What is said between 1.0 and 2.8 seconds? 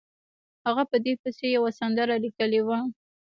دې پسې یوه سندره لیکلې وه.